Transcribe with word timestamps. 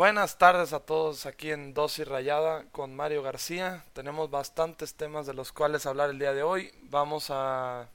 Buenas 0.00 0.38
tardes 0.38 0.72
a 0.72 0.80
todos 0.80 1.26
aquí 1.26 1.50
en 1.50 1.74
Dosis 1.74 2.08
Rayada 2.08 2.64
con 2.72 2.96
Mario 2.96 3.22
García. 3.22 3.84
Tenemos 3.92 4.30
bastantes 4.30 4.94
temas 4.94 5.26
de 5.26 5.34
los 5.34 5.52
cuales 5.52 5.84
hablar 5.84 6.08
el 6.08 6.18
día 6.18 6.32
de 6.32 6.42
hoy. 6.42 6.72
Vamos 6.84 7.26
a 7.28 7.90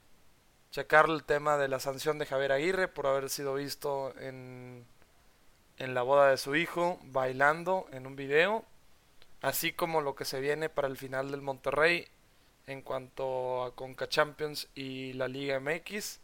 checar 0.70 1.10
el 1.10 1.24
tema 1.24 1.56
de 1.56 1.66
la 1.66 1.80
sanción 1.80 2.20
de 2.20 2.26
Javier 2.26 2.52
Aguirre 2.52 2.86
por 2.86 3.08
haber 3.08 3.28
sido 3.28 3.54
visto 3.54 4.14
en, 4.20 4.86
en 5.78 5.94
la 5.94 6.02
boda 6.02 6.30
de 6.30 6.36
su 6.36 6.54
hijo 6.54 7.00
bailando 7.06 7.88
en 7.90 8.06
un 8.06 8.14
video, 8.14 8.64
así 9.42 9.72
como 9.72 10.00
lo 10.00 10.14
que 10.14 10.24
se 10.24 10.38
viene 10.38 10.68
para 10.68 10.86
el 10.86 10.96
final 10.96 11.32
del 11.32 11.42
Monterrey 11.42 12.06
en 12.68 12.82
cuanto 12.82 13.64
a 13.64 13.74
Conca 13.74 14.08
Champions 14.08 14.68
y 14.76 15.12
la 15.14 15.26
Liga 15.26 15.58
MX 15.58 16.20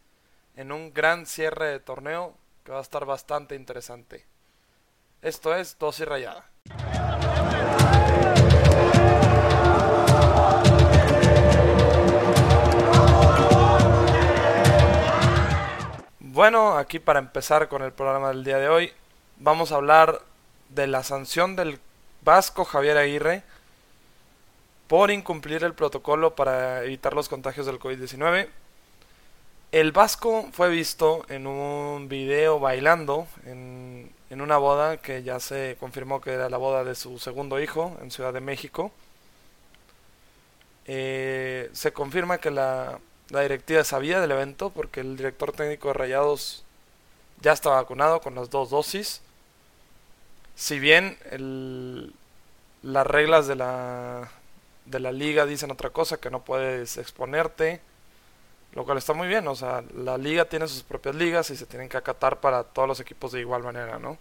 en 0.55 0.71
un 0.71 0.95
gran 0.95 1.27
cierre 1.27 1.67
de 1.71 1.81
torneo 1.81 2.37
que 2.63 2.71
va 2.71 2.79
a 2.79 2.83
estar 2.83 3.05
bastante 3.05 3.57
interesante. 3.57 4.31
Esto 5.23 5.55
es 5.55 5.79
Dosis 5.79 6.05
Rayada. 6.05 6.45
Bueno, 16.19 16.77
aquí 16.77 16.99
para 16.99 17.21
empezar 17.21 17.69
con 17.69 17.83
el 17.83 17.93
programa 17.93 18.31
del 18.31 18.43
día 18.43 18.59
de 18.59 18.69
hoy, 18.69 18.93
vamos 19.39 19.71
a 19.71 19.77
hablar 19.77 20.23
de 20.71 20.89
la 20.89 21.05
sanción 21.05 21.55
del 21.55 21.79
vasco 22.23 22.65
Javier 22.65 22.99
Aguirre 22.99 23.45
por 24.89 25.13
incumplir 25.13 25.63
el 25.63 25.75
protocolo 25.75 26.35
para 26.35 26.83
evitar 26.83 27.15
los 27.15 27.29
contagios 27.29 27.67
del 27.67 27.79
COVID-19. 27.79 28.49
El 29.71 29.93
vasco 29.93 30.49
fue 30.51 30.69
visto 30.69 31.25
en 31.29 31.47
un 31.47 32.09
video 32.09 32.59
bailando 32.59 33.29
en 33.47 34.12
en 34.33 34.41
una 34.41 34.57
boda 34.57 34.97
que 34.97 35.23
ya 35.23 35.39
se 35.41 35.77
confirmó 35.79 36.23
que 36.23 36.33
era 36.33 36.49
la 36.49 36.57
boda 36.57 36.85
de 36.85 36.95
su 36.95 37.19
segundo 37.19 37.61
hijo 37.61 37.99
en 38.01 38.11
Ciudad 38.11 38.33
de 38.33 38.41
México. 38.41 38.91
Eh, 40.87 41.69
se 41.75 41.93
confirma 41.93 42.39
que 42.39 42.51
la, 42.51 42.99
directiva 43.29 43.85
sabía 43.85 44.23
del 44.23 44.31
evento 44.31 44.71
porque 44.71 45.01
el 45.01 45.19
director 45.19 45.53
técnico 45.53 45.89
de 45.89 45.95
Rayados 45.95 46.65
ya 47.43 47.53
está 47.53 47.69
vacunado 47.71 48.23
con 48.23 48.35
las 48.35 48.49
dos 48.49 48.71
dosis. 48.71 49.21
Si 50.55 50.79
bien 50.79 51.19
las 52.83 53.07
reglas 53.07 53.47
de 53.47 53.57
la, 53.57 54.31
de 54.87 54.99
la 54.99 55.13
liga 55.13 55.45
dicen 55.45 55.71
otra 55.71 55.91
cosa, 55.91 56.17
que 56.17 56.31
no 56.31 56.43
puedes 56.43 56.97
exponerte, 56.97 57.83
lo 58.73 58.87
cual 58.87 58.97
está 58.97 59.13
muy 59.13 59.29
bien, 59.29 59.47
o 59.49 59.55
sea, 59.55 59.85
la 59.95 60.17
liga 60.17 60.47
tiene 60.47 60.67
sus 60.69 60.83
propias 60.83 61.15
ligas 61.15 61.51
y 61.51 61.57
se 61.57 61.67
tienen 61.67 61.91
que 61.91 61.99
acatar 61.99 62.41
para 62.41 62.65
todos 62.65 62.89
los 62.89 63.01
equipos 63.01 63.33
de 63.33 63.41
igual 63.41 63.63
manera, 63.63 63.99
¿no? 63.99 64.17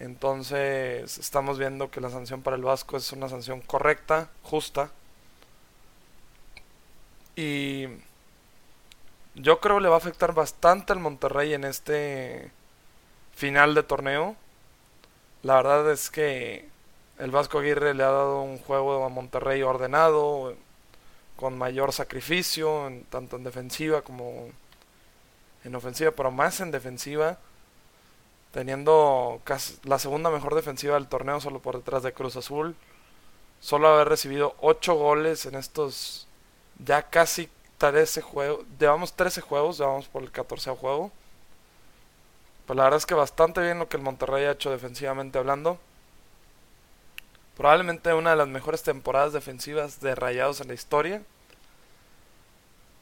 Entonces, 0.00 1.18
estamos 1.18 1.58
viendo 1.58 1.90
que 1.90 2.00
la 2.00 2.10
sanción 2.10 2.42
para 2.42 2.56
el 2.56 2.62
Vasco 2.62 2.96
es 2.96 3.12
una 3.12 3.28
sanción 3.28 3.60
correcta, 3.60 4.30
justa. 4.42 4.90
Y 7.36 7.86
yo 9.34 9.60
creo 9.60 9.76
que 9.76 9.82
le 9.82 9.88
va 9.88 9.96
a 9.96 9.98
afectar 9.98 10.34
bastante 10.34 10.92
al 10.92 11.00
Monterrey 11.00 11.54
en 11.54 11.64
este 11.64 12.50
final 13.34 13.74
de 13.74 13.82
torneo. 13.82 14.36
La 15.42 15.54
verdad 15.56 15.90
es 15.92 16.10
que 16.10 16.68
el 17.18 17.30
Vasco 17.30 17.58
Aguirre 17.58 17.94
le 17.94 18.02
ha 18.04 18.10
dado 18.10 18.42
un 18.42 18.58
juego 18.58 19.04
a 19.04 19.08
Monterrey 19.08 19.62
ordenado, 19.62 20.56
con 21.36 21.56
mayor 21.56 21.92
sacrificio, 21.92 22.92
tanto 23.10 23.36
en 23.36 23.44
defensiva 23.44 24.02
como 24.02 24.48
en 25.62 25.74
ofensiva, 25.74 26.10
pero 26.10 26.32
más 26.32 26.60
en 26.60 26.72
defensiva, 26.72 27.38
teniendo 28.52 29.40
la 29.84 29.98
segunda 29.98 30.30
mejor 30.30 30.54
defensiva 30.54 30.94
del 30.94 31.08
torneo 31.08 31.40
solo 31.40 31.60
por 31.60 31.76
detrás 31.76 32.02
de 32.02 32.12
Cruz 32.12 32.36
Azul. 32.36 32.74
Solo 33.60 33.88
haber 33.88 34.08
recibido 34.08 34.54
8 34.60 34.94
goles 34.94 35.46
en 35.46 35.56
estos 35.56 36.28
ya 36.84 37.02
casi 37.02 37.48
13 37.78 38.22
juegos. 38.22 38.64
Llevamos 38.78 39.14
13 39.14 39.40
juegos, 39.40 39.78
llevamos 39.78 40.08
por 40.08 40.22
el 40.22 40.30
14 40.30 40.70
juego. 40.72 41.10
Pues 42.66 42.76
la 42.76 42.84
verdad 42.84 42.98
es 42.98 43.06
que 43.06 43.14
bastante 43.14 43.60
bien 43.60 43.78
lo 43.78 43.88
que 43.88 43.96
el 43.96 44.02
Monterrey 44.02 44.44
ha 44.44 44.52
hecho 44.52 44.70
defensivamente 44.70 45.38
hablando. 45.38 45.78
Probablemente 47.56 48.12
una 48.12 48.30
de 48.30 48.36
las 48.36 48.48
mejores 48.48 48.82
temporadas 48.82 49.32
defensivas 49.32 50.00
de 50.00 50.14
Rayados 50.14 50.60
en 50.60 50.68
la 50.68 50.74
historia. 50.74 51.22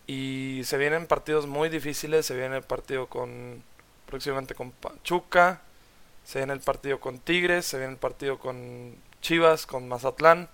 Y 0.06 0.62
se 0.64 0.78
vienen 0.78 1.06
partidos 1.06 1.46
muy 1.46 1.68
difíciles. 1.68 2.26
Se 2.26 2.36
viene 2.36 2.56
el 2.56 2.62
partido 2.62 3.08
con 3.08 3.62
próximamente 4.06 4.54
con 4.54 4.70
Pachuca. 4.70 5.60
Se 6.24 6.38
viene 6.38 6.52
el 6.52 6.60
partido 6.60 7.00
con 7.00 7.18
Tigres. 7.18 7.66
Se 7.66 7.78
viene 7.78 7.92
el 7.92 7.98
partido 7.98 8.38
con 8.38 8.96
Chivas, 9.20 9.66
con 9.66 9.88
Mazatlán. 9.88 10.48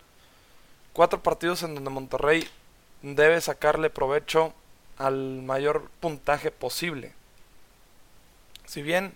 Cuatro 0.92 1.22
partidos 1.22 1.62
en 1.62 1.74
donde 1.74 1.90
Monterrey 1.90 2.48
debe 3.02 3.40
sacarle 3.40 3.90
provecho 3.90 4.52
al 4.98 5.42
mayor 5.42 5.88
puntaje 6.00 6.50
posible. 6.50 7.12
Si 8.66 8.82
bien 8.82 9.14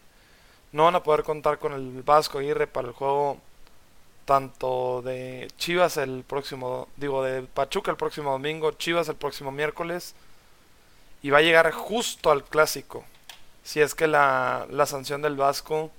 no 0.73 0.85
van 0.85 0.95
a 0.97 1.03
poder 1.03 1.23
contar 1.23 1.59
con 1.59 1.73
el 1.73 2.03
Vasco 2.03 2.39
Aguirre 2.39 2.67
para 2.67 2.89
el 2.89 2.95
juego 2.95 3.39
tanto 4.25 5.03
de 5.03 5.51
Chivas 5.57 5.97
el 5.97 6.25
próximo, 6.27 6.89
digo, 6.97 7.23
de 7.23 7.43
Pachuca 7.43 7.91
el 7.91 7.97
próximo 7.97 8.33
domingo, 8.33 8.73
Chivas 8.73 9.09
el 9.09 9.15
próximo 9.15 9.53
miércoles, 9.53 10.15
y 11.23 11.31
va 11.31 11.39
a 11.39 11.43
llegar 11.43 11.71
justo 11.73 12.31
al 12.31 12.45
clásico. 12.45 13.05
Si 13.67 13.81
es 13.81 13.97
que 13.97 14.07
la, 14.07 14.65
la 14.71 14.87
sanción 14.87 15.23
del 15.23 15.35
Vasco, 15.35 15.91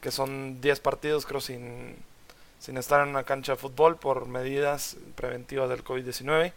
que 0.00 0.12
son 0.12 0.60
10 0.60 0.78
partidos, 0.78 1.26
creo, 1.26 1.40
sin, 1.40 1.96
sin 2.60 2.76
estar 2.76 3.02
en 3.02 3.08
una 3.08 3.24
cancha 3.24 3.52
de 3.52 3.58
fútbol 3.58 3.96
por 3.96 4.26
medidas 4.26 4.96
preventivas 5.16 5.68
del 5.68 5.82
COVID-19. 5.82 6.52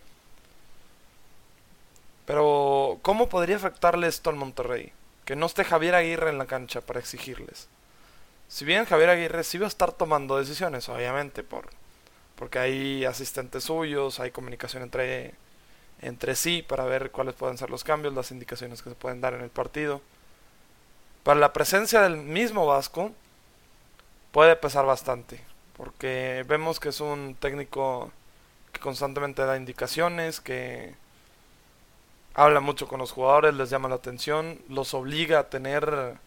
Pero, 2.28 3.00
¿cómo 3.02 3.30
podría 3.30 3.56
afectarle 3.56 4.08
esto 4.08 4.30
al 4.30 4.36
Monterrey? 4.36 4.94
Que 5.26 5.36
no 5.36 5.48
esté 5.48 5.64
Javier 5.64 5.96
Aguirre 5.96 6.30
en 6.30 6.38
la 6.38 6.46
cancha 6.46 6.82
para 6.82 7.00
exigirles. 7.00 7.68
Si 8.48 8.64
bien 8.64 8.86
Javier 8.86 9.10
Aguirre 9.10 9.44
sí 9.44 9.58
va 9.58 9.66
a 9.66 9.70
estar 9.70 9.92
tomando 9.92 10.38
decisiones, 10.38 10.88
obviamente, 10.88 11.42
por, 11.42 11.66
porque 12.36 12.60
hay 12.60 13.06
asistentes 13.06 13.64
suyos, 13.64 14.20
hay 14.20 14.30
comunicación 14.30 14.84
entre, 14.84 15.34
entre 16.00 16.36
sí 16.36 16.62
para 16.62 16.86
ver 16.86 17.10
cuáles 17.10 17.34
pueden 17.34 17.58
ser 17.58 17.72
los 17.72 17.84
cambios, 17.84 18.14
las 18.14 18.30
indicaciones 18.30 18.84
que 18.84 18.92
se 18.92 18.96
pueden 18.96 19.20
dar 19.20 19.34
en 19.34 19.42
el 19.42 19.50
partido. 19.50 20.00
Para 21.24 21.40
la 21.40 21.54
presencia 21.54 22.02
del 22.02 22.18
mismo 22.18 22.66
Vasco 22.66 23.12
puede 24.34 24.58
pesar 24.58 24.86
bastante, 24.86 25.40
porque 25.78 26.44
vemos 26.48 26.82
que 26.82 26.90
es 26.90 27.00
un 27.00 27.36
técnico 27.40 28.12
que 28.74 28.82
constantemente 28.82 29.46
da 29.46 29.56
indicaciones, 29.56 30.42
que 30.42 30.96
habla 32.34 32.60
mucho 32.60 32.90
con 32.90 33.00
los 33.00 33.14
jugadores, 33.14 33.54
les 33.54 33.70
llama 33.70 33.88
la 33.88 33.96
atención, 33.96 34.60
los 34.68 34.94
obliga 34.94 35.40
a 35.40 35.50
tener 35.50 36.18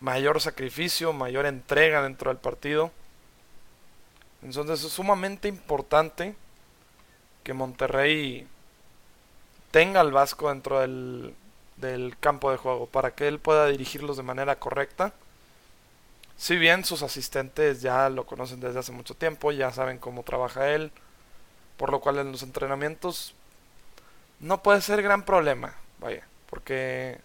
mayor 0.00 0.40
sacrificio, 0.40 1.14
mayor 1.14 1.46
entrega 1.46 2.02
dentro 2.02 2.30
del 2.30 2.38
partido. 2.38 2.90
Entonces 4.42 4.84
es 4.84 4.92
sumamente 4.92 5.48
importante 5.48 6.34
que 7.42 7.54
Monterrey 7.54 8.46
tenga 9.70 10.00
al 10.00 10.12
Vasco 10.12 10.50
dentro 10.50 10.80
del, 10.80 11.34
del 11.76 12.16
campo 12.18 12.50
de 12.50 12.56
juego 12.56 12.86
para 12.86 13.14
que 13.14 13.28
él 13.28 13.38
pueda 13.38 13.66
dirigirlos 13.66 14.16
de 14.16 14.22
manera 14.22 14.56
correcta. 14.56 15.12
Si 16.36 16.56
bien 16.56 16.84
sus 16.84 17.02
asistentes 17.02 17.80
ya 17.80 18.08
lo 18.08 18.26
conocen 18.26 18.60
desde 18.60 18.80
hace 18.80 18.92
mucho 18.92 19.14
tiempo, 19.14 19.52
ya 19.52 19.72
saben 19.72 19.98
cómo 19.98 20.22
trabaja 20.22 20.70
él, 20.70 20.90
por 21.76 21.90
lo 21.90 22.00
cual 22.00 22.18
en 22.18 22.32
los 22.32 22.42
entrenamientos 22.42 23.34
no 24.40 24.62
puede 24.62 24.80
ser 24.80 25.02
gran 25.02 25.24
problema, 25.24 25.74
vaya, 26.00 26.26
porque 26.50 27.18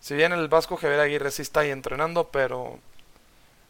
si 0.00 0.14
bien 0.14 0.32
el 0.32 0.48
Vasco 0.48 0.76
Javier 0.76 1.00
Aguirre 1.00 1.30
sí 1.30 1.42
está 1.42 1.60
ahí 1.60 1.70
entrenando, 1.70 2.28
pero 2.28 2.80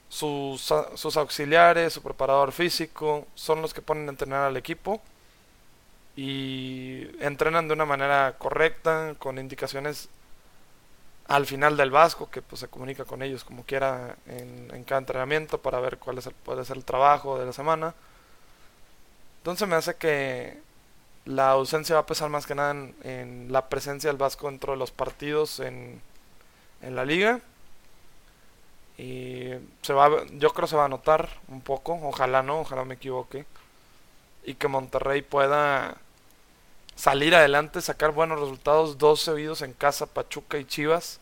sus, 0.08 0.72
sus 0.94 1.16
auxiliares, 1.16 1.92
su 1.92 2.02
preparador 2.02 2.52
físico, 2.52 3.26
son 3.34 3.60
los 3.62 3.74
que 3.74 3.82
ponen 3.82 4.08
a 4.08 4.10
entrenar 4.10 4.44
al 4.44 4.56
equipo 4.56 5.02
y 6.16 7.08
entrenan 7.20 7.68
de 7.68 7.74
una 7.74 7.86
manera 7.86 8.34
correcta, 8.38 9.14
con 9.18 9.38
indicaciones 9.38 10.08
al 11.28 11.46
final 11.46 11.76
del 11.76 11.90
Vasco, 11.90 12.30
que 12.30 12.42
pues 12.42 12.60
se 12.60 12.68
comunica 12.68 13.04
con 13.04 13.22
ellos 13.22 13.44
como 13.44 13.64
quiera 13.64 14.16
en, 14.26 14.70
en 14.74 14.84
cada 14.84 15.00
entrenamiento 15.00 15.58
para 15.58 15.80
ver 15.80 15.98
cuál 15.98 16.18
es 16.18 16.26
el, 16.26 16.34
puede 16.34 16.64
ser 16.64 16.76
el 16.76 16.84
trabajo 16.84 17.38
de 17.38 17.46
la 17.46 17.52
semana. 17.52 17.94
Entonces 19.38 19.66
me 19.66 19.76
hace 19.76 19.94
que 19.96 20.60
la 21.24 21.50
ausencia 21.50 21.94
va 21.94 22.02
a 22.02 22.06
pesar 22.06 22.28
más 22.28 22.46
que 22.46 22.54
nada 22.54 22.72
en, 22.72 22.94
en 23.04 23.52
la 23.52 23.68
presencia 23.68 24.10
del 24.10 24.18
Vasco 24.18 24.48
dentro 24.48 24.72
de 24.72 24.78
los 24.78 24.90
partidos 24.90 25.60
en, 25.60 26.00
en 26.82 26.96
la 26.96 27.04
liga. 27.04 27.40
Y 28.98 29.50
se 29.80 29.92
va, 29.94 30.10
yo 30.32 30.52
creo 30.52 30.68
se 30.68 30.76
va 30.76 30.84
a 30.84 30.88
notar 30.88 31.28
un 31.48 31.60
poco, 31.60 31.98
ojalá 32.02 32.42
no, 32.42 32.60
ojalá 32.60 32.84
me 32.84 32.94
equivoque. 32.94 33.46
Y 34.44 34.54
que 34.54 34.68
Monterrey 34.68 35.22
pueda 35.22 35.96
salir 36.94 37.34
adelante, 37.34 37.80
sacar 37.80 38.12
buenos 38.12 38.40
resultados, 38.40 38.98
dos 38.98 39.20
seguidos 39.20 39.62
en 39.62 39.72
casa, 39.72 40.06
Pachuca 40.06 40.58
y 40.58 40.64
Chivas. 40.64 41.20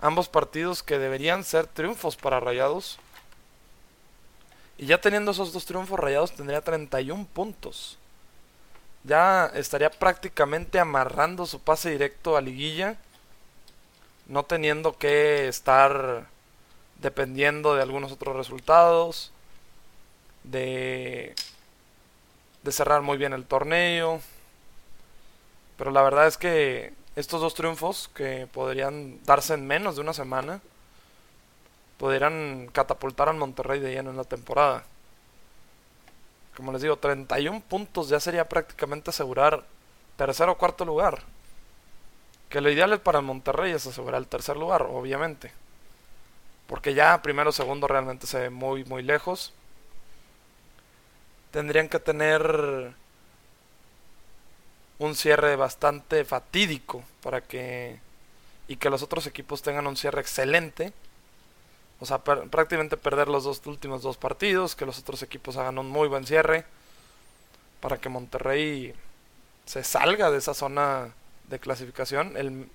Ambos 0.00 0.28
partidos 0.28 0.82
que 0.82 0.98
deberían 0.98 1.44
ser 1.44 1.66
triunfos 1.66 2.16
para 2.16 2.40
Rayados. 2.40 2.98
Y 4.78 4.86
ya 4.86 5.00
teniendo 5.00 5.30
esos 5.30 5.52
dos 5.52 5.64
triunfos, 5.64 5.98
Rayados 5.98 6.32
tendría 6.32 6.60
31 6.60 7.26
puntos. 7.32 7.98
Ya 9.04 9.46
estaría 9.54 9.90
prácticamente 9.90 10.78
amarrando 10.78 11.46
su 11.46 11.60
pase 11.60 11.90
directo 11.90 12.36
a 12.36 12.40
liguilla. 12.40 12.96
No 14.26 14.44
teniendo 14.44 14.96
que 14.96 15.48
estar 15.48 16.26
dependiendo 16.98 17.74
de 17.74 17.82
algunos 17.82 18.12
otros 18.12 18.36
resultados. 18.36 19.32
De, 20.44 21.34
de 22.62 22.72
cerrar 22.72 23.02
muy 23.02 23.16
bien 23.18 23.32
el 23.32 23.44
torneo. 23.44 24.20
Pero 25.76 25.90
la 25.90 26.02
verdad 26.02 26.26
es 26.26 26.36
que 26.36 26.92
estos 27.16 27.40
dos 27.40 27.54
triunfos, 27.54 28.10
que 28.14 28.46
podrían 28.52 29.22
darse 29.24 29.54
en 29.54 29.66
menos 29.66 29.96
de 29.96 30.02
una 30.02 30.12
semana, 30.12 30.60
pudieran 31.98 32.68
catapultar 32.72 33.28
al 33.28 33.36
Monterrey 33.36 33.80
de 33.80 33.92
lleno 33.92 34.10
en 34.10 34.16
la 34.16 34.24
temporada. 34.24 34.84
Como 36.56 36.72
les 36.72 36.82
digo, 36.82 36.96
31 36.96 37.60
puntos 37.60 38.08
ya 38.08 38.20
sería 38.20 38.48
prácticamente 38.48 39.10
asegurar 39.10 39.64
tercer 40.16 40.48
o 40.48 40.58
cuarto 40.58 40.84
lugar. 40.84 41.22
Que 42.48 42.60
lo 42.60 42.70
ideal 42.70 43.00
para 43.00 43.20
el 43.20 43.24
Monterrey 43.24 43.72
es 43.72 43.86
asegurar 43.86 44.20
el 44.20 44.26
tercer 44.26 44.56
lugar, 44.56 44.82
obviamente. 44.82 45.52
Porque 46.66 46.94
ya 46.94 47.22
primero 47.22 47.50
o 47.50 47.52
segundo 47.52 47.86
realmente 47.86 48.26
se 48.26 48.38
ve 48.38 48.50
muy, 48.50 48.84
muy 48.84 49.02
lejos. 49.02 49.52
Tendrían 51.52 51.88
que 51.88 52.00
tener 52.00 52.94
un 54.98 55.14
cierre 55.14 55.56
bastante 55.56 56.24
fatídico 56.24 57.04
para 57.22 57.40
que 57.40 58.00
y 58.68 58.76
que 58.76 58.90
los 58.90 59.02
otros 59.02 59.26
equipos 59.26 59.62
tengan 59.62 59.86
un 59.86 59.96
cierre 59.96 60.20
excelente. 60.20 60.92
O 62.00 62.06
sea, 62.06 62.18
prácticamente 62.18 62.96
perder 62.96 63.28
los 63.28 63.44
dos 63.44 63.60
últimos 63.66 64.02
dos 64.02 64.16
partidos, 64.16 64.74
que 64.74 64.86
los 64.86 64.98
otros 64.98 65.22
equipos 65.22 65.56
hagan 65.56 65.78
un 65.78 65.88
muy 65.88 66.08
buen 66.08 66.26
cierre 66.26 66.64
para 67.80 67.98
que 67.98 68.08
Monterrey 68.08 68.94
se 69.66 69.84
salga 69.84 70.30
de 70.30 70.38
esa 70.38 70.54
zona 70.54 71.12
de 71.48 71.58
clasificación. 71.58 72.36
El, 72.36 72.68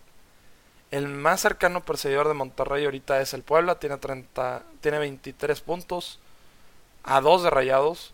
el 0.92 1.08
más 1.08 1.42
cercano 1.42 1.84
perseguidor 1.84 2.28
de 2.28 2.36
Monterrey 2.36 2.86
ahorita 2.86 3.20
es 3.22 3.34
el 3.34 3.44
Puebla, 3.44 3.80
tiene 3.80 3.98
30, 3.98 4.64
tiene 4.82 5.00
23 5.00 5.60
puntos 5.62 6.20
a 7.04 7.20
2 7.22 7.44
de 7.44 7.50
Rayados. 7.50 8.14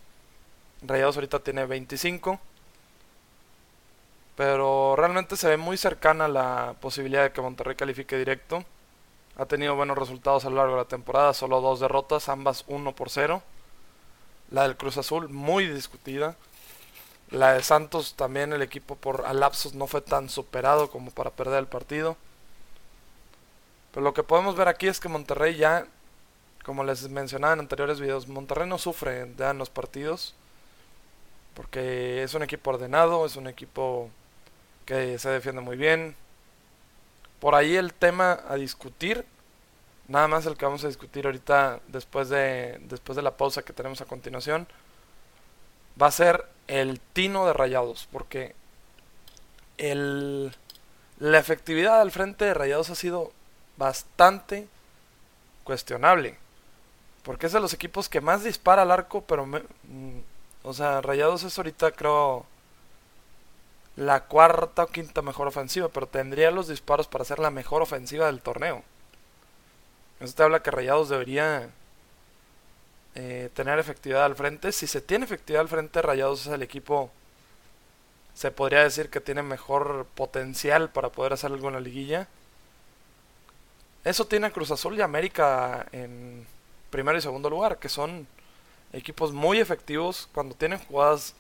Rayados 0.85 1.15
ahorita 1.15 1.39
tiene 1.39 1.65
25. 1.65 2.39
Pero 4.35 4.95
realmente 4.95 5.38
se 5.38 5.47
ve 5.47 5.57
muy 5.57 5.77
cercana 5.77 6.27
la 6.27 6.75
posibilidad 6.81 7.24
de 7.24 7.31
que 7.31 7.41
Monterrey 7.41 7.75
califique 7.75 8.18
directo. 8.18 8.63
Ha 9.38 9.45
tenido 9.45 9.75
buenos 9.75 9.97
resultados 9.97 10.45
a 10.45 10.50
lo 10.50 10.57
largo 10.57 10.74
de 10.74 10.81
la 10.81 10.88
temporada, 10.88 11.33
solo 11.33 11.62
dos 11.62 11.80
derrotas, 11.80 12.30
ambas 12.30 12.65
1 12.68 12.95
por 12.95 13.09
0. 13.09 13.41
La 14.51 14.63
del 14.63 14.77
Cruz 14.77 14.97
Azul, 14.97 15.30
muy 15.30 15.68
discutida. 15.68 16.35
La 17.31 17.53
de 17.53 17.63
Santos 17.63 18.13
también 18.15 18.53
el 18.53 18.62
equipo 18.62 18.95
por 18.95 19.25
alapsos 19.25 19.74
no 19.74 19.88
fue 19.88 20.01
tan 20.01 20.29
superado 20.29 20.91
como 20.91 21.09
para 21.12 21.31
perder 21.31 21.59
el 21.59 21.68
partido. 21.68 22.15
Pero 23.91 24.03
lo 24.03 24.13
que 24.13 24.24
podemos 24.24 24.56
ver 24.56 24.68
aquí 24.68 24.88
es 24.88 25.00
que 25.00 25.09
Monterrey 25.09 25.56
ya, 25.56 25.88
como 26.63 26.83
les 26.83 27.07
mencionaba 27.09 27.53
en 27.53 27.59
anteriores 27.59 28.00
videos, 28.00 28.27
Monterrey 28.27 28.68
no 28.68 28.77
sufre 28.77 29.31
ya 29.38 29.51
en 29.51 29.57
los 29.59 29.69
partidos. 29.69 30.36
Porque 31.53 32.23
es 32.23 32.33
un 32.33 32.44
equipo 32.44 32.71
ordenado, 32.71 33.25
es 33.25 33.35
un 33.35 33.47
equipo 33.47 34.09
que 34.85 35.17
se 35.19 35.29
defiende 35.29 35.61
muy 35.61 35.77
bien. 35.77 36.15
Por 37.39 37.55
ahí 37.55 37.75
el 37.75 37.94
tema 37.94 38.39
a 38.47 38.55
discutir, 38.55 39.25
nada 40.07 40.27
más 40.27 40.45
el 40.45 40.57
que 40.57 40.65
vamos 40.65 40.83
a 40.83 40.88
discutir 40.88 41.25
ahorita 41.25 41.79
después 41.88 42.29
de, 42.29 42.79
después 42.83 43.15
de 43.15 43.21
la 43.21 43.38
pausa 43.38 43.63
que 43.63 43.73
tenemos 43.73 44.01
a 44.01 44.05
continuación, 44.05 44.67
va 46.01 46.07
a 46.07 46.11
ser 46.11 46.45
el 46.67 47.00
tino 47.00 47.45
de 47.45 47.53
rayados, 47.53 48.07
porque 48.11 48.55
el, 49.77 50.55
la 51.19 51.38
efectividad 51.38 52.01
al 52.01 52.11
frente 52.11 52.45
de 52.45 52.53
rayados 52.53 52.89
ha 52.89 52.95
sido 52.95 53.31
bastante 53.77 54.67
cuestionable. 55.63 56.38
Porque 57.23 57.45
es 57.45 57.53
de 57.53 57.59
los 57.59 57.73
equipos 57.73 58.09
que 58.09 58.21
más 58.21 58.44
dispara 58.44 58.81
al 58.81 58.91
arco, 58.91 59.21
pero... 59.21 59.45
Mm, 59.45 59.59
o 60.63 60.74
sea, 60.74 61.01
Rayados 61.01 61.44
es 61.44 61.57
ahorita 61.57 61.92
creo 61.92 62.45
la 63.95 64.25
cuarta 64.25 64.83
o 64.83 64.88
quinta 64.88 65.21
mejor 65.21 65.48
ofensiva, 65.48 65.89
pero 65.89 66.07
tendría 66.07 66.51
los 66.51 66.68
disparos 66.68 67.07
para 67.07 67.25
ser 67.25 67.39
la 67.39 67.51
mejor 67.51 67.81
ofensiva 67.81 68.25
del 68.27 68.42
torneo. 68.42 68.83
Eso 70.19 70.33
te 70.33 70.44
habla 70.44 70.63
que 70.63 70.71
Rayados 70.71 71.10
debería 71.10 71.69
eh, 73.15 73.50
tener 73.54 73.77
efectividad 73.77 74.25
al 74.25 74.36
frente. 74.36 74.71
Si 74.71 74.88
se 74.88 75.01
tiene 75.01 75.25
efectividad 75.25 75.62
al 75.62 75.69
frente, 75.69 76.01
Rayados 76.01 76.48
es 76.48 76.54
el 76.54 76.63
equipo, 76.63 77.12
se 78.33 78.50
podría 78.51 78.83
decir 78.83 79.10
que 79.10 79.21
tiene 79.21 79.44
mejor 79.44 80.07
potencial 80.15 80.89
para 80.89 81.10
poder 81.10 81.33
hacer 81.33 81.51
algo 81.51 81.68
en 81.68 81.75
la 81.75 81.81
liguilla. 81.81 82.27
Eso 84.04 84.25
tiene 84.25 84.51
Cruz 84.51 84.71
Azul 84.71 84.98
y 84.98 85.01
América 85.01 85.86
en 85.92 86.45
primero 86.89 87.18
y 87.18 87.21
segundo 87.21 87.50
lugar, 87.50 87.77
que 87.80 87.89
son 87.89 88.27
equipos 88.94 89.34
muy 89.34 89.60
efectivos. 89.60 90.30
Cuando 90.34 90.56
tienen 90.56 90.80
jugadas, 90.80 91.36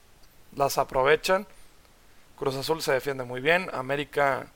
las 0.55 0.77
aprovechan 0.77 1.47
Cruz 2.43 2.55
Azul 2.55 2.81
se 2.81 2.91
defiende 2.91 3.23
muy 3.23 3.41
bien. 3.41 3.69
América 3.73 4.47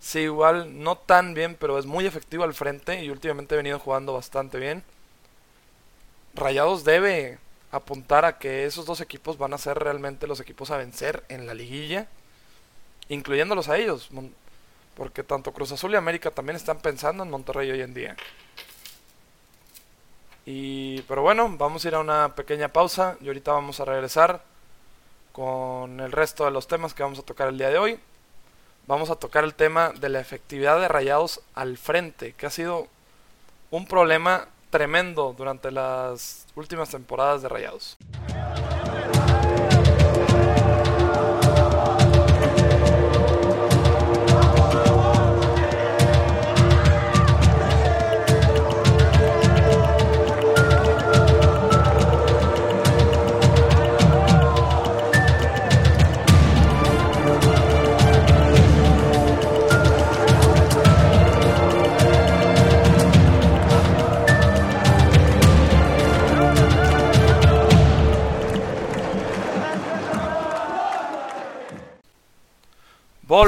sí 0.00 0.20
igual, 0.20 0.82
no 0.82 0.96
tan 0.96 1.34
bien, 1.34 1.56
pero 1.58 1.78
es 1.78 1.86
muy 1.86 2.06
efectivo 2.06 2.44
al 2.44 2.54
frente 2.54 3.04
y 3.04 3.10
últimamente 3.10 3.54
ha 3.54 3.58
venido 3.58 3.78
jugando 3.78 4.12
bastante 4.14 4.58
bien. 4.58 4.82
Rayados 6.34 6.84
debe 6.84 7.38
apuntar 7.70 8.24
a 8.24 8.38
que 8.38 8.64
esos 8.64 8.86
dos 8.86 9.00
equipos 9.00 9.38
van 9.38 9.52
a 9.54 9.58
ser 9.58 9.78
realmente 9.78 10.26
los 10.26 10.40
equipos 10.40 10.70
a 10.70 10.76
vencer 10.76 11.24
en 11.28 11.46
la 11.46 11.54
liguilla, 11.54 12.08
incluyéndolos 13.08 13.68
a 13.68 13.78
ellos, 13.78 14.08
porque 14.96 15.22
tanto 15.22 15.52
Cruz 15.52 15.72
Azul 15.72 15.92
y 15.92 15.96
América 15.96 16.30
también 16.30 16.56
están 16.56 16.78
pensando 16.78 17.22
en 17.22 17.30
Monterrey 17.30 17.70
hoy 17.70 17.80
en 17.80 17.94
día. 17.94 18.16
Y 20.46 21.02
pero 21.02 21.22
bueno, 21.22 21.52
vamos 21.58 21.84
a 21.84 21.88
ir 21.88 21.94
a 21.96 22.00
una 22.00 22.34
pequeña 22.36 22.68
pausa 22.68 23.16
y 23.20 23.26
ahorita 23.26 23.52
vamos 23.52 23.80
a 23.80 23.84
regresar 23.84 24.42
con 25.32 26.00
el 26.00 26.12
resto 26.12 26.44
de 26.44 26.52
los 26.52 26.68
temas 26.68 26.94
que 26.94 27.02
vamos 27.02 27.18
a 27.18 27.22
tocar 27.22 27.48
el 27.48 27.58
día 27.58 27.68
de 27.68 27.78
hoy. 27.78 28.00
Vamos 28.86 29.10
a 29.10 29.16
tocar 29.16 29.42
el 29.42 29.54
tema 29.54 29.90
de 29.90 30.08
la 30.08 30.20
efectividad 30.20 30.80
de 30.80 30.86
rayados 30.86 31.40
al 31.54 31.76
frente, 31.76 32.32
que 32.34 32.46
ha 32.46 32.50
sido 32.50 32.86
un 33.72 33.86
problema 33.86 34.46
tremendo 34.70 35.34
durante 35.36 35.72
las 35.72 36.46
últimas 36.54 36.90
temporadas 36.90 37.42
de 37.42 37.48
rayados. 37.48 37.96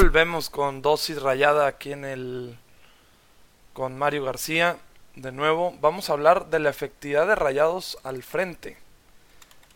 Volvemos 0.00 0.49
con 0.49 0.81
dosis 0.81 1.21
rayada 1.21 1.67
aquí 1.67 1.90
en 1.90 2.05
el 2.05 2.57
con 3.73 3.99
Mario 3.99 4.23
García. 4.23 4.78
De 5.17 5.33
nuevo, 5.33 5.75
vamos 5.81 6.09
a 6.09 6.12
hablar 6.12 6.50
de 6.50 6.61
la 6.61 6.71
efectividad 6.71 7.26
de 7.26 7.35
rayados 7.35 7.99
al 8.05 8.23
frente. 8.23 8.78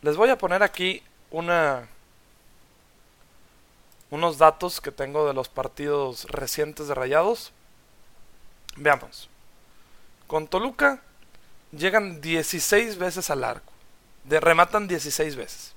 Les 0.00 0.16
voy 0.16 0.30
a 0.30 0.38
poner 0.38 0.62
aquí 0.62 1.02
una 1.32 1.88
unos 4.10 4.38
datos 4.38 4.80
que 4.80 4.92
tengo 4.92 5.26
de 5.26 5.34
los 5.34 5.48
partidos 5.48 6.26
recientes 6.26 6.86
de 6.86 6.94
rayados. 6.94 7.50
Veamos. 8.76 9.28
Con 10.28 10.46
Toluca 10.46 11.02
llegan 11.72 12.20
16 12.20 12.96
veces 12.96 13.28
al 13.28 13.42
arco. 13.42 13.72
De, 14.22 14.38
rematan 14.38 14.86
16 14.86 15.34
veces. 15.34 15.72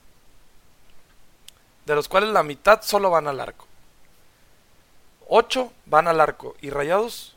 De 1.88 1.96
los 1.96 2.08
cuales 2.08 2.30
la 2.30 2.44
mitad 2.44 2.84
solo 2.84 3.10
van 3.10 3.28
al 3.28 3.40
arco. 3.40 3.66
8 5.27 5.72
van 5.86 6.08
al 6.08 6.22
arco 6.22 6.55
y 6.62 6.70
Rayados 6.70 7.36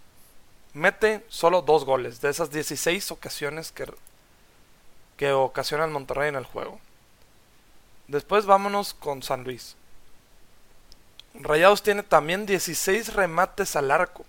mete 0.75 1.25
solo 1.28 1.62
dos 1.62 1.85
goles 1.85 2.21
de 2.21 2.30
esas 2.30 2.50
16 2.50 3.11
ocasiones 3.11 3.73
que, 3.73 3.90
que 5.16 5.33
ocasionan 5.33 5.92
Monterrey 5.92 6.28
en 6.28 6.37
el 6.37 6.45
juego. 6.45 6.78
Después 8.07 8.47
vámonos 8.47 8.95
con 8.95 9.23
San 9.23 9.45
Luis. 9.45 9.76
Rayados 11.35 11.83
tiene 11.83 12.02
también 12.02 12.47
16 12.47 13.14
remates 13.14 13.76
al 13.76 13.90
arco. 13.90 14.25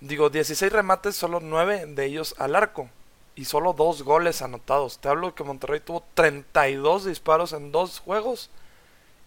Digo, 0.00 0.30
16 0.30 0.72
remates, 0.72 1.14
solo 1.14 1.40
9 1.40 1.86
de 1.86 2.04
ellos 2.06 2.34
al 2.38 2.56
arco. 2.56 2.88
y 3.36 3.44
solo 3.46 3.72
dos 3.72 4.02
goles 4.02 4.42
anotados. 4.42 4.98
Te 4.98 5.08
hablo 5.08 5.34
que 5.34 5.44
Monterrey 5.44 5.80
tuvo 5.80 6.04
32 6.14 7.06
disparos 7.06 7.52
en 7.54 7.72
dos 7.72 8.00
juegos 8.00 8.50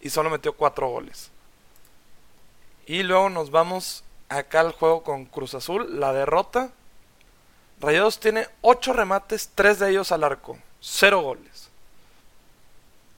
y 0.01 0.11
solo 0.11 0.29
metió 0.29 0.53
cuatro 0.53 0.87
goles. 0.89 1.31
Y 2.85 3.03
luego 3.03 3.29
nos 3.29 3.51
vamos 3.51 4.03
acá 4.29 4.59
al 4.59 4.71
juego 4.73 5.03
con 5.03 5.25
Cruz 5.25 5.53
Azul, 5.53 5.99
la 5.99 6.11
derrota. 6.13 6.71
Rayados 7.79 8.19
tiene 8.19 8.47
8 8.61 8.93
remates, 8.93 9.51
3 9.55 9.79
de 9.79 9.91
ellos 9.91 10.11
al 10.11 10.23
arco, 10.23 10.57
0 10.81 11.21
goles. 11.21 11.69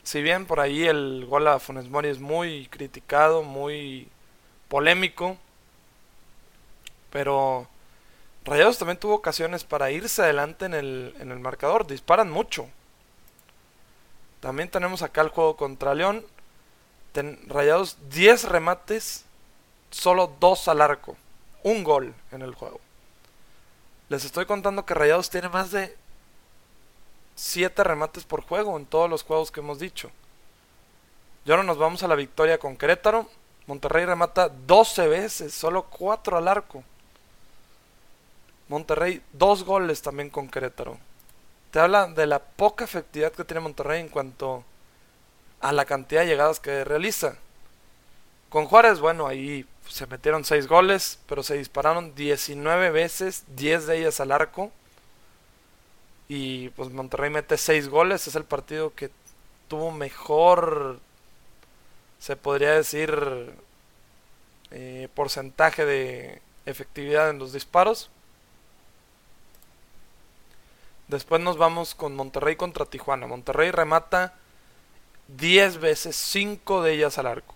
Si 0.04 0.22
bien 0.22 0.46
por 0.46 0.60
ahí 0.60 0.84
el 0.84 1.26
gol 1.28 1.48
a 1.48 1.60
Funes 1.60 1.90
Mori 1.90 2.10
es 2.10 2.20
muy 2.20 2.68
criticado, 2.68 3.42
muy 3.42 4.08
polémico, 4.68 5.38
pero 7.12 7.68
Rayados 8.44 8.78
también 8.78 9.00
tuvo 9.00 9.16
ocasiones 9.16 9.64
para 9.64 9.90
irse 9.90 10.22
adelante 10.22 10.66
en 10.66 10.76
el, 10.76 11.16
en 11.20 11.32
el 11.32 11.40
marcador, 11.40 11.88
disparan 11.88 12.30
mucho. 12.30 12.70
También 14.40 14.70
tenemos 14.70 15.02
acá 15.02 15.22
el 15.22 15.30
juego 15.30 15.58
contra 15.58 15.96
León. 15.96 16.24
Rayados 17.48 17.98
10 18.10 18.44
remates, 18.44 19.26
solo 19.96 20.34
2 20.40 20.68
al 20.68 20.82
arco. 20.82 21.16
Un 21.64 21.84
gol 21.84 22.14
en 22.32 22.42
el 22.42 22.54
juego. 22.54 22.80
Les 24.10 24.26
estoy 24.26 24.46
contando 24.46 24.86
que 24.86 24.94
Rayados 24.94 25.30
tiene 25.30 25.50
más 25.50 25.72
de 25.72 25.96
7 27.36 27.84
remates 27.84 28.26
por 28.26 28.42
juego 28.42 28.78
en 28.78 28.86
todos 28.86 29.10
los 29.10 29.24
juegos 29.24 29.52
que 29.52 29.62
hemos 29.62 29.80
dicho. 29.80 30.12
Y 31.46 31.52
ahora 31.52 31.64
nos 31.64 31.78
vamos 31.78 32.04
a 32.04 32.08
la 32.08 32.16
victoria 32.16 32.60
con 32.60 32.76
Querétaro. 32.76 33.30
Monterrey 33.68 34.06
remata 34.06 34.50
12 34.50 35.08
veces, 35.08 35.54
solo 35.54 35.84
4 35.84 36.38
al 36.38 36.48
arco. 36.48 36.84
Monterrey, 38.68 39.22
2 39.34 39.64
goles 39.64 40.02
también 40.02 40.30
con 40.30 40.50
Querétaro. 40.50 40.98
Te 41.72 41.80
habla 41.80 42.08
de 42.08 42.28
la 42.28 42.40
poca 42.40 42.84
efectividad 42.84 43.32
que 43.32 43.46
tiene 43.46 43.62
Monterrey 43.62 44.02
en 44.02 44.10
cuanto 44.10 44.64
a 45.62 45.72
la 45.72 45.86
cantidad 45.86 46.22
de 46.22 46.28
llegadas 46.28 46.60
que 46.60 46.84
realiza. 46.84 47.38
Con 48.50 48.66
Juárez, 48.66 49.00
bueno, 49.00 49.28
ahí 49.28 49.66
se 49.90 50.08
metieron 50.08 50.46
6 50.46 50.68
goles, 50.68 51.20
pero 51.28 51.44
se 51.44 51.58
dispararon 51.58 52.16
19 52.16 52.92
veces, 52.92 53.44
10 53.56 53.88
de 53.88 54.00
ellas 54.00 54.20
al 54.20 54.32
arco. 54.32 54.72
Y 56.28 56.70
pues 56.70 56.90
Monterrey 56.90 57.30
mete 57.30 57.58
6 57.58 57.90
goles, 57.90 58.28
es 58.28 58.36
el 58.36 58.46
partido 58.46 58.94
que 58.96 59.12
tuvo 59.68 59.92
mejor, 59.92 61.00
se 62.20 62.36
podría 62.36 62.72
decir, 62.72 63.54
eh, 64.72 65.08
porcentaje 65.14 65.86
de 65.86 66.42
efectividad 66.66 67.30
en 67.30 67.40
los 67.40 67.54
disparos. 67.54 68.10
Después 71.08 71.42
nos 71.42 71.58
vamos 71.58 71.94
con 71.94 72.16
Monterrey 72.16 72.56
contra 72.56 72.86
Tijuana. 72.86 73.28
Monterrey 73.28 73.72
remata 73.72 74.34
10 75.28 75.78
veces, 75.78 76.16
5 76.16 76.82
de 76.82 76.94
ellas 76.94 77.18
al 77.18 77.28
arco. 77.28 77.55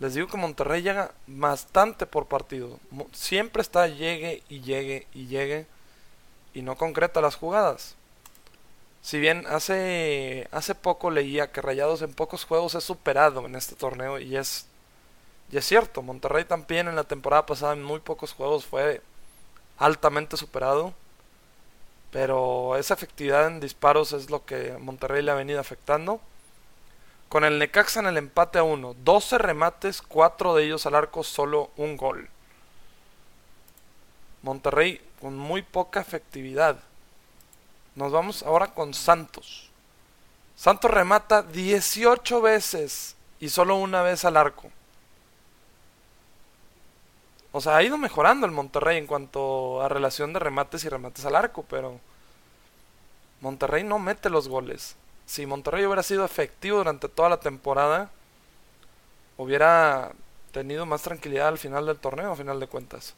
Les 0.00 0.14
digo 0.14 0.26
que 0.26 0.36
Monterrey 0.36 0.82
llega 0.82 1.12
bastante 1.26 2.06
por 2.06 2.26
partido. 2.26 2.78
Siempre 3.12 3.62
está 3.62 3.86
llegue 3.86 4.42
y 4.48 4.60
llegue 4.60 5.06
y 5.14 5.26
llegue 5.26 5.66
y 6.52 6.62
no 6.62 6.76
concreta 6.76 7.20
las 7.20 7.36
jugadas. 7.36 7.94
Si 9.02 9.18
bien 9.20 9.44
hace, 9.48 10.48
hace 10.50 10.74
poco 10.74 11.10
leía 11.10 11.52
que 11.52 11.60
Rayados 11.60 12.02
en 12.02 12.14
pocos 12.14 12.44
juegos 12.44 12.74
es 12.74 12.84
superado 12.84 13.44
en 13.46 13.54
este 13.54 13.74
torneo 13.76 14.18
y 14.18 14.36
es, 14.36 14.66
y 15.52 15.58
es 15.58 15.66
cierto, 15.66 16.02
Monterrey 16.02 16.44
también 16.44 16.88
en 16.88 16.96
la 16.96 17.04
temporada 17.04 17.44
pasada 17.44 17.74
en 17.74 17.82
muy 17.82 18.00
pocos 18.00 18.32
juegos 18.32 18.64
fue 18.64 19.02
altamente 19.78 20.36
superado. 20.36 20.94
Pero 22.10 22.76
esa 22.76 22.94
efectividad 22.94 23.48
en 23.48 23.60
disparos 23.60 24.12
es 24.12 24.30
lo 24.30 24.44
que 24.44 24.76
Monterrey 24.78 25.22
le 25.22 25.32
ha 25.32 25.34
venido 25.34 25.60
afectando. 25.60 26.20
Con 27.34 27.42
el 27.42 27.58
Necaxa 27.58 27.98
en 27.98 28.06
el 28.06 28.16
empate 28.16 28.60
a 28.60 28.62
1, 28.62 28.94
12 29.02 29.38
remates, 29.38 30.02
4 30.02 30.54
de 30.54 30.66
ellos 30.66 30.86
al 30.86 30.94
arco, 30.94 31.24
solo 31.24 31.72
un 31.76 31.96
gol. 31.96 32.28
Monterrey 34.42 35.00
con 35.20 35.36
muy 35.36 35.62
poca 35.62 36.00
efectividad. 36.00 36.78
Nos 37.96 38.12
vamos 38.12 38.44
ahora 38.44 38.68
con 38.68 38.94
Santos. 38.94 39.68
Santos 40.54 40.88
remata 40.92 41.42
18 41.42 42.40
veces 42.40 43.16
y 43.40 43.48
solo 43.48 43.78
una 43.78 44.02
vez 44.02 44.24
al 44.24 44.36
arco. 44.36 44.70
O 47.50 47.60
sea, 47.60 47.78
ha 47.78 47.82
ido 47.82 47.98
mejorando 47.98 48.46
el 48.46 48.52
Monterrey 48.52 48.96
en 48.96 49.08
cuanto 49.08 49.82
a 49.82 49.88
relación 49.88 50.32
de 50.32 50.38
remates 50.38 50.84
y 50.84 50.88
remates 50.88 51.24
al 51.24 51.34
arco, 51.34 51.64
pero 51.68 51.98
Monterrey 53.40 53.82
no 53.82 53.98
mete 53.98 54.30
los 54.30 54.46
goles. 54.46 54.94
Si 55.26 55.46
Monterrey 55.46 55.84
hubiera 55.84 56.02
sido 56.02 56.24
efectivo 56.24 56.78
durante 56.78 57.08
toda 57.08 57.28
la 57.28 57.40
temporada, 57.40 58.10
hubiera 59.36 60.12
tenido 60.52 60.86
más 60.86 61.02
tranquilidad 61.02 61.48
al 61.48 61.58
final 61.58 61.86
del 61.86 61.98
torneo, 61.98 62.32
a 62.32 62.36
final 62.36 62.60
de 62.60 62.66
cuentas. 62.66 63.14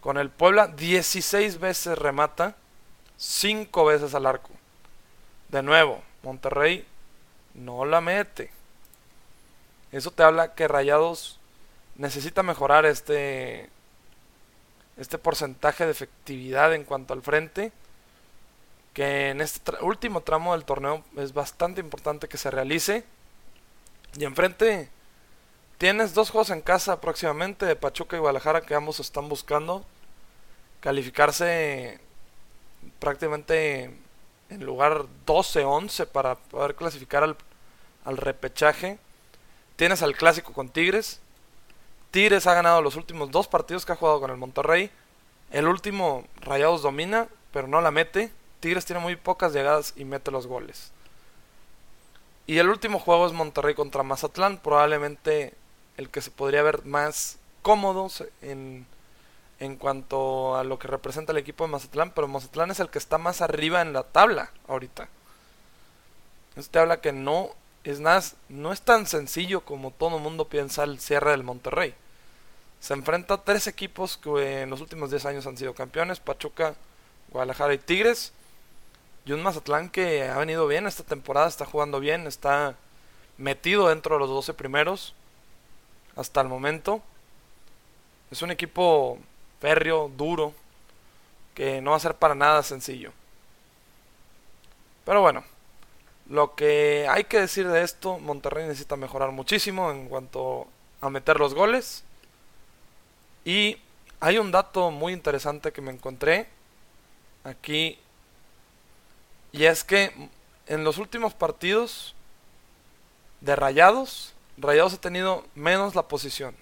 Con 0.00 0.18
el 0.18 0.28
Puebla 0.28 0.66
16 0.66 1.58
veces 1.58 1.96
remata, 1.96 2.56
5 3.16 3.84
veces 3.84 4.14
al 4.14 4.26
arco. 4.26 4.50
De 5.48 5.62
nuevo, 5.62 6.02
Monterrey 6.22 6.86
no 7.54 7.84
la 7.84 8.00
mete. 8.00 8.50
Eso 9.92 10.10
te 10.10 10.22
habla 10.22 10.54
que 10.54 10.68
Rayados 10.68 11.38
necesita 11.96 12.42
mejorar 12.42 12.84
este 12.84 13.70
este 14.96 15.18
porcentaje 15.18 15.84
de 15.84 15.90
efectividad 15.90 16.72
en 16.74 16.84
cuanto 16.84 17.14
al 17.14 17.22
frente, 17.22 17.72
que 18.94 19.30
en 19.30 19.40
este 19.40 19.72
último 19.82 20.22
tramo 20.22 20.52
del 20.52 20.64
torneo 20.64 21.04
es 21.16 21.34
bastante 21.34 21.80
importante 21.80 22.28
que 22.28 22.38
se 22.38 22.50
realice. 22.50 23.04
Y 24.16 24.24
enfrente 24.24 24.88
tienes 25.78 26.14
dos 26.14 26.30
juegos 26.30 26.50
en 26.50 26.62
casa 26.62 27.00
próximamente 27.00 27.66
de 27.66 27.76
Pachuca 27.76 28.16
y 28.16 28.20
Guadalajara 28.20 28.62
que 28.62 28.74
ambos 28.74 29.00
están 29.00 29.28
buscando 29.28 29.84
calificarse 30.80 31.98
prácticamente 33.00 33.90
en 34.50 34.64
lugar 34.64 35.06
12-11 35.26 36.06
para 36.06 36.36
poder 36.36 36.76
clasificar 36.76 37.24
al, 37.24 37.36
al 38.04 38.16
repechaje. 38.16 38.98
Tienes 39.76 40.02
al 40.02 40.14
clásico 40.14 40.52
con 40.52 40.68
Tigres. 40.68 41.20
Tigres 42.12 42.46
ha 42.46 42.54
ganado 42.54 42.80
los 42.80 42.94
últimos 42.94 43.30
dos 43.32 43.48
partidos 43.48 43.84
que 43.84 43.92
ha 43.92 43.96
jugado 43.96 44.20
con 44.20 44.30
el 44.30 44.36
Monterrey. 44.36 44.90
El 45.50 45.66
último 45.66 46.24
Rayados 46.42 46.82
domina, 46.82 47.26
pero 47.52 47.66
no 47.66 47.80
la 47.80 47.90
mete. 47.90 48.30
Tigres 48.64 48.86
tiene 48.86 49.02
muy 49.02 49.14
pocas 49.14 49.52
llegadas 49.52 49.92
y 49.94 50.06
mete 50.06 50.30
los 50.30 50.46
goles. 50.46 50.90
Y 52.46 52.56
el 52.56 52.70
último 52.70 52.98
juego 52.98 53.26
es 53.26 53.34
Monterrey 53.34 53.74
contra 53.74 54.02
Mazatlán, 54.02 54.56
probablemente 54.56 55.52
el 55.98 56.08
que 56.08 56.22
se 56.22 56.30
podría 56.30 56.62
ver 56.62 56.82
más 56.86 57.36
cómodo 57.60 58.08
en, 58.40 58.86
en 59.60 59.76
cuanto 59.76 60.56
a 60.56 60.64
lo 60.64 60.78
que 60.78 60.88
representa 60.88 61.32
el 61.32 61.36
equipo 61.36 61.64
de 61.64 61.72
Mazatlán, 61.72 62.12
pero 62.12 62.26
Mazatlán 62.26 62.70
es 62.70 62.80
el 62.80 62.88
que 62.88 62.96
está 62.96 63.18
más 63.18 63.42
arriba 63.42 63.82
en 63.82 63.92
la 63.92 64.02
tabla 64.02 64.50
ahorita. 64.66 65.10
Esto 66.56 66.70
te 66.70 66.78
habla 66.78 67.02
que 67.02 67.12
no 67.12 67.50
es 67.84 68.00
nada, 68.00 68.22
no 68.48 68.72
es 68.72 68.80
tan 68.80 69.06
sencillo 69.06 69.60
como 69.60 69.90
todo 69.90 70.16
el 70.16 70.22
mundo 70.22 70.48
piensa 70.48 70.84
el 70.84 71.00
cierre 71.00 71.32
del 71.32 71.42
Monterrey. 71.44 71.94
Se 72.80 72.94
enfrenta 72.94 73.34
a 73.34 73.44
tres 73.44 73.66
equipos 73.66 74.16
que 74.16 74.62
en 74.62 74.70
los 74.70 74.80
últimos 74.80 75.10
10 75.10 75.26
años 75.26 75.46
han 75.46 75.58
sido 75.58 75.74
campeones, 75.74 76.18
Pachuca, 76.18 76.76
Guadalajara 77.30 77.74
y 77.74 77.78
Tigres. 77.78 78.32
Y 79.26 79.32
un 79.32 79.42
Mazatlán 79.42 79.88
que 79.88 80.28
ha 80.28 80.38
venido 80.38 80.66
bien 80.66 80.86
esta 80.86 81.02
temporada, 81.02 81.48
está 81.48 81.64
jugando 81.64 82.00
bien, 82.00 82.26
está 82.26 82.76
metido 83.38 83.88
dentro 83.88 84.16
de 84.16 84.20
los 84.20 84.28
12 84.28 84.54
primeros 84.54 85.14
hasta 86.16 86.40
el 86.40 86.48
momento. 86.48 87.02
Es 88.30 88.42
un 88.42 88.50
equipo 88.50 89.18
férreo, 89.60 90.10
duro, 90.14 90.52
que 91.54 91.80
no 91.80 91.92
va 91.92 91.96
a 91.96 92.00
ser 92.00 92.14
para 92.14 92.34
nada 92.34 92.62
sencillo. 92.62 93.12
Pero 95.04 95.20
bueno, 95.20 95.44
lo 96.28 96.54
que 96.54 97.06
hay 97.08 97.24
que 97.24 97.40
decir 97.40 97.68
de 97.68 97.82
esto, 97.82 98.18
Monterrey 98.18 98.66
necesita 98.66 98.96
mejorar 98.96 99.30
muchísimo 99.30 99.90
en 99.90 100.08
cuanto 100.08 100.66
a 101.00 101.10
meter 101.10 101.38
los 101.38 101.54
goles. 101.54 102.02
Y 103.44 103.78
hay 104.20 104.38
un 104.38 104.50
dato 104.50 104.90
muy 104.90 105.12
interesante 105.12 105.72
que 105.72 105.82
me 105.82 105.92
encontré 105.92 106.48
aquí. 107.44 107.98
Y 109.54 109.66
es 109.66 109.84
que 109.84 110.12
en 110.66 110.82
los 110.82 110.98
últimos 110.98 111.32
partidos 111.32 112.16
de 113.40 113.54
Rayados, 113.54 114.34
Rayados 114.58 114.94
ha 114.94 115.00
tenido 115.00 115.46
menos 115.54 115.94
la 115.94 116.08
posición. 116.08 116.56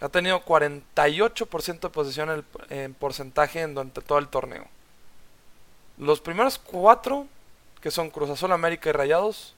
Ha 0.00 0.08
tenido 0.08 0.44
48% 0.44 1.78
de 1.78 1.88
posesión 1.88 2.44
en, 2.68 2.94
porcentaje 2.94 3.60
en 3.60 3.74
durante 3.74 4.00
todo 4.00 4.18
el 4.18 4.26
torneo. 4.26 4.66
Los 5.98 6.20
primeros 6.20 6.58
cuatro, 6.58 7.28
que 7.80 7.92
son 7.92 8.10
Cruz 8.10 8.30
Azul, 8.30 8.50
América 8.50 8.88
y 8.88 8.92
Rayados, 8.92 9.54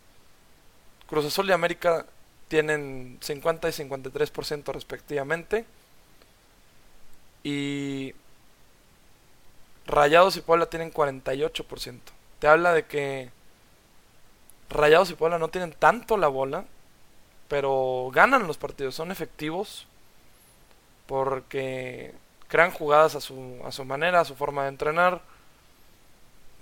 Cruz 1.09 1.25
Azul 1.25 1.49
y 1.49 1.53
América 1.53 2.05
tienen 2.49 3.17
50 3.23 3.67
y 3.67 3.73
53% 3.73 4.75
respectivamente. 4.75 5.65
Y 7.45 8.15
Rayados 9.87 10.37
y 10.37 10.41
Puebla 10.41 10.67
tienen 10.67 10.93
48%. 10.93 11.99
Te 12.39 12.49
habla 12.49 12.73
de 12.73 12.87
que 12.87 13.31
Rayados 14.71 15.11
y 15.11 15.15
Puebla 15.15 15.39
no 15.39 15.49
tienen 15.49 15.73
tanto 15.73 16.17
la 16.17 16.29
bola, 16.29 16.65
pero 17.49 18.11
ganan 18.13 18.47
los 18.47 18.57
partidos, 18.57 18.95
son 18.95 19.11
efectivos 19.13 19.87
porque 21.07 22.15
crean 22.49 22.71
jugadas 22.71 23.15
a 23.15 23.21
su, 23.21 23.61
a 23.65 23.73
su 23.73 23.85
manera, 23.85 24.21
a 24.21 24.25
su 24.25 24.35
forma 24.35 24.63
de 24.63 24.69
entrenar, 24.71 25.21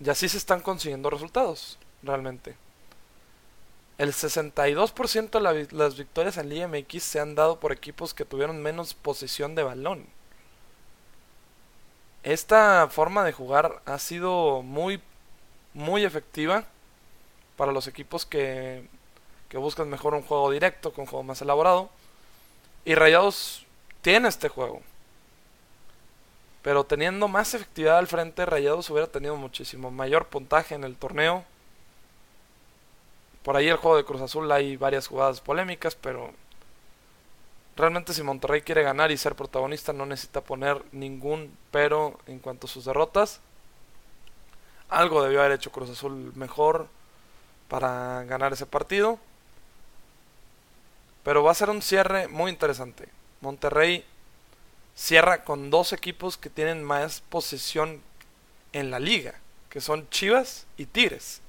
y 0.05 0.11
así 0.11 0.29
se 0.29 0.39
están 0.39 0.61
consiguiendo 0.61 1.11
resultados, 1.11 1.79
realmente. 2.03 2.57
El 3.99 4.13
62% 4.13 5.31
de 5.31 5.69
las 5.71 5.97
victorias 5.97 6.37
en 6.37 6.49
Liga 6.49 6.67
MX 6.67 7.03
se 7.03 7.21
han 7.21 7.35
dado 7.35 7.61
por 7.61 7.73
equipos 7.73 8.15
que 8.15 8.25
tuvieron 8.25 8.61
menos 8.61 8.95
posesión 8.95 9.55
de 9.55 9.63
balón. 9.63 10.07
Esta 12.23 12.89
forma 12.89 13.25
de 13.25 13.33
jugar 13.33 13.83
ha 13.85 13.99
sido 13.99 14.63
muy, 14.63 15.01
muy 15.75 16.05
efectiva 16.05 16.65
para 17.57 17.73
los 17.73 17.89
equipos 17.89 18.25
que, 18.25 18.87
que 19.49 19.59
buscan 19.59 19.89
mejor 19.91 20.15
un 20.15 20.23
juego 20.23 20.51
directo, 20.51 20.93
con 20.93 21.03
un 21.03 21.09
juego 21.09 21.25
más 21.25 21.43
elaborado. 21.43 21.91
Y 22.85 22.95
Rayados 22.95 23.67
tiene 24.03 24.29
este 24.29 24.49
juego. 24.49 24.83
Pero 26.63 26.85
teniendo 26.85 27.27
más 27.27 27.55
efectividad 27.55 27.99
al 27.99 28.07
frente, 28.07 28.47
Rayados 28.47 28.89
hubiera 28.91 29.09
tenido 29.09 29.37
muchísimo 29.37 29.91
mayor 29.91 30.27
puntaje 30.27 30.77
en 30.77 30.85
el 30.85 30.97
torneo. 30.97 31.45
Por 33.43 33.57
ahí 33.57 33.69
el 33.69 33.77
juego 33.77 33.97
de 33.97 34.05
Cruz 34.05 34.23
Azul 34.23 34.51
hay 34.53 34.77
varias 34.77 35.09
jugadas 35.09 35.41
polémicas, 35.41 35.97
pero 35.97 36.33
realmente 37.77 38.13
si 38.13 38.23
Monterrey 38.23 38.63
quiere 38.63 38.83
ganar 38.83 39.11
y 39.11 39.17
ser 39.17 39.35
protagonista 39.35 39.93
no 39.93 40.07
necesita 40.07 40.43
poner 40.43 40.83
ningún 40.93 41.57
pero 41.71 42.19
en 42.27 42.39
cuanto 42.39 42.67
a 42.67 42.71
sus 42.71 42.85
derrotas. 42.85 43.41
Algo 44.89 45.23
debió 45.23 45.41
haber 45.41 45.53
hecho 45.53 45.73
Cruz 45.73 45.91
Azul 45.91 46.33
mejor 46.35 46.89
para 47.69 48.25
ganar 48.25 48.53
ese 48.53 48.67
partido. 48.67 49.19
Pero 51.25 51.43
va 51.43 51.53
a 51.53 51.55
ser 51.55 51.71
un 51.71 51.81
cierre 51.81 52.29
muy 52.29 52.51
interesante. 52.51 53.09
Monterrey 53.41 54.05
cierra 54.95 55.45
con 55.45 55.71
dos 55.71 55.93
equipos 55.93 56.37
que 56.37 56.51
tienen 56.51 56.85
más 56.85 57.23
posesión 57.29 58.03
en 58.73 58.91
la 58.91 58.99
liga, 58.99 59.35
que 59.71 59.81
son 59.81 60.09
Chivas 60.11 60.67
y 60.77 60.87
Tigres. 60.87 61.41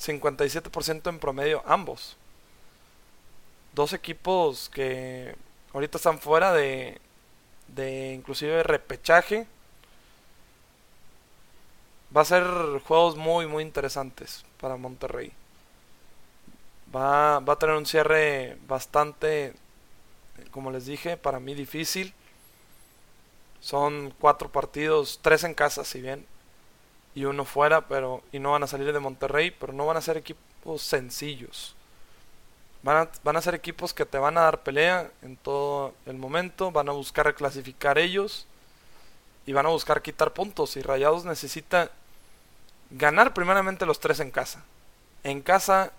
57% 0.00 1.08
en 1.08 1.18
promedio 1.18 1.62
ambos. 1.64 2.16
Dos 3.72 3.92
equipos 3.92 4.68
que 4.68 5.34
ahorita 5.72 5.96
están 5.98 6.18
fuera 6.18 6.52
de, 6.52 7.00
de 7.68 8.12
inclusive 8.14 8.62
repechaje. 8.62 9.46
Va 12.14 12.20
a 12.22 12.24
ser 12.26 12.44
juegos 12.86 13.16
muy 13.16 13.46
muy 13.46 13.62
interesantes 13.62 14.44
para 14.60 14.76
Monterrey. 14.76 15.32
Va, 16.94 17.40
va 17.40 17.54
a 17.54 17.58
tener 17.58 17.74
un 17.76 17.86
cierre 17.86 18.58
bastante, 18.68 19.54
como 20.50 20.70
les 20.70 20.86
dije, 20.86 21.16
para 21.16 21.40
mí 21.40 21.54
difícil. 21.54 22.12
Son 23.60 24.12
cuatro 24.18 24.50
partidos, 24.50 25.20
tres 25.22 25.44
en 25.44 25.54
casa 25.54 25.84
si 25.84 26.00
bien, 26.02 26.26
y 27.14 27.24
uno 27.24 27.44
fuera, 27.44 27.88
pero 27.88 28.22
y 28.32 28.38
no 28.40 28.52
van 28.52 28.64
a 28.64 28.66
salir 28.66 28.92
de 28.92 29.00
Monterrey, 29.00 29.50
pero 29.52 29.72
no 29.72 29.86
van 29.86 29.96
a 29.96 30.02
ser 30.02 30.16
equipos 30.16 30.82
sencillos. 30.82 31.74
Van 32.82 32.96
a, 32.96 33.08
van 33.22 33.36
a 33.36 33.42
ser 33.42 33.54
equipos 33.54 33.94
que 33.94 34.06
te 34.06 34.18
van 34.18 34.36
a 34.36 34.42
dar 34.42 34.62
pelea 34.62 35.10
en 35.22 35.36
todo 35.36 35.94
el 36.06 36.16
momento, 36.16 36.72
van 36.72 36.88
a 36.88 36.92
buscar 36.92 37.26
reclasificar 37.26 37.98
ellos 37.98 38.46
y 39.46 39.52
van 39.52 39.66
a 39.66 39.70
buscar 39.70 40.02
quitar 40.02 40.32
puntos. 40.32 40.76
Y 40.76 40.82
Rayados 40.82 41.24
necesita 41.24 41.90
ganar 42.90 43.34
primeramente 43.34 43.86
los 43.86 44.00
tres 44.00 44.20
en 44.20 44.30
casa. 44.30 44.64
En 45.22 45.42
casa 45.42 45.92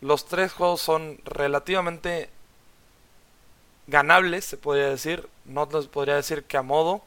los 0.00 0.26
tres 0.26 0.52
juegos 0.52 0.80
son 0.80 1.18
relativamente 1.24 2.30
ganables, 3.86 4.44
se 4.44 4.56
podría 4.56 4.88
decir. 4.88 5.28
No 5.44 5.68
les 5.72 5.86
podría 5.86 6.16
decir 6.16 6.44
que 6.44 6.56
a 6.56 6.62
modo. 6.62 7.02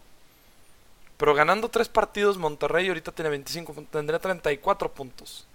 Pero 1.18 1.34
ganando 1.34 1.70
tres 1.70 1.90
partidos, 1.90 2.38
Monterrey 2.38 2.88
ahorita 2.88 3.12
tiene 3.12 3.30
25, 3.30 3.74
tendría 3.92 4.20
34 4.20 4.92
puntos. 4.92 5.48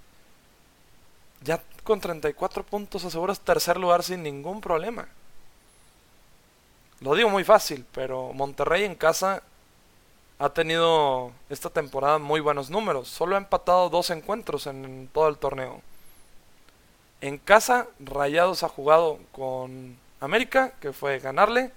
Ya 1.42 1.62
con 1.88 2.02
34 2.02 2.64
puntos 2.64 3.02
aseguras 3.06 3.40
tercer 3.40 3.78
lugar 3.78 4.02
sin 4.02 4.22
ningún 4.22 4.60
problema. 4.60 5.08
Lo 7.00 7.14
digo 7.14 7.30
muy 7.30 7.44
fácil, 7.44 7.86
pero 7.94 8.34
Monterrey 8.34 8.84
en 8.84 8.94
casa 8.94 9.42
ha 10.38 10.50
tenido 10.50 11.32
esta 11.48 11.70
temporada 11.70 12.18
muy 12.18 12.40
buenos 12.40 12.68
números. 12.68 13.08
Solo 13.08 13.36
ha 13.36 13.38
empatado 13.38 13.88
dos 13.88 14.10
encuentros 14.10 14.66
en 14.66 15.08
todo 15.14 15.28
el 15.28 15.38
torneo. 15.38 15.80
En 17.22 17.38
casa, 17.38 17.86
Rayados 18.00 18.64
ha 18.64 18.68
jugado 18.68 19.18
con 19.32 19.96
América, 20.20 20.74
que 20.82 20.92
fue 20.92 21.20
ganarle. 21.20 21.72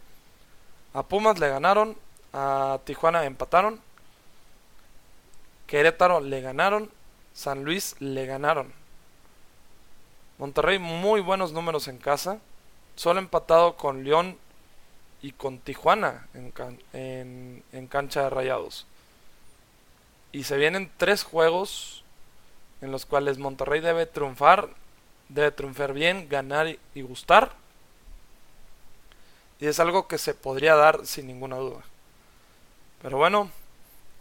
A 0.93 1.03
Pumas 1.03 1.39
le 1.39 1.47
ganaron. 1.47 1.95
A 2.33 2.79
Tijuana 2.83 3.23
empataron. 3.23 3.79
Querétaro 5.67 6.19
le 6.19 6.41
ganaron. 6.41 6.91
San 7.33 7.63
Luis 7.63 7.95
le 7.99 8.25
ganaron. 8.25 8.80
Monterrey 10.41 10.79
muy 10.79 11.21
buenos 11.21 11.51
números 11.51 11.87
en 11.87 11.99
casa. 11.99 12.39
Solo 12.95 13.19
empatado 13.19 13.77
con 13.77 14.03
León 14.03 14.39
y 15.21 15.33
con 15.33 15.59
Tijuana 15.59 16.27
en, 16.33 17.63
en, 17.71 17.87
cancha 17.87 18.23
de 18.23 18.31
rayados. 18.31 18.87
Y 20.31 20.45
se 20.45 20.57
vienen 20.57 20.91
tres 20.97 21.23
juegos 21.23 22.03
en 22.81 22.91
los 22.91 23.05
cuales 23.05 23.37
Monterrey 23.37 23.81
debe 23.81 24.07
triunfar, 24.07 24.69
debe 25.29 25.51
triunfar 25.51 25.93
bien, 25.93 26.27
ganar 26.27 26.75
y 26.95 27.01
gustar. 27.03 27.53
Y 29.59 29.67
es 29.67 29.79
algo 29.79 30.07
que 30.07 30.17
se 30.17 30.33
podría 30.33 30.73
dar 30.73 31.05
sin 31.05 31.27
ninguna 31.27 31.57
duda. 31.57 31.81
Pero 33.03 33.17
bueno, 33.17 33.51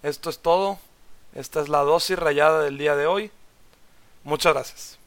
esto 0.03 0.29
es 0.29 0.39
todo. 0.39 0.79
Esta 1.35 1.63
es 1.63 1.71
la 1.71 1.79
dosis 1.79 2.19
rayada 2.19 2.61
del 2.63 2.77
día 2.77 2.95
de 2.95 3.07
hoy. 3.07 3.31
Muchas 4.23 4.53
gracias. 4.53 5.00